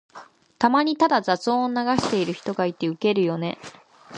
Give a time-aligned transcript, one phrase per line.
[0.57, 3.59] たまにただ雑音を流してる人がいてウケるよね。